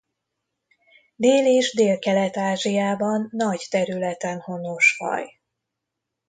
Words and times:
Dél- 1.15 1.45
és 1.47 1.73
Délkelet-Ázsiában 1.73 3.27
nagy 3.31 3.67
területen 3.69 4.39
honos 4.41 4.95
faj. 4.95 5.39